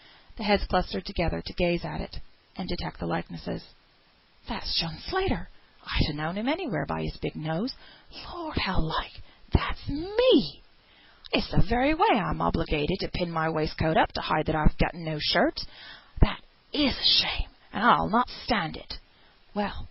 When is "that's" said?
4.49-4.73, 9.53-9.87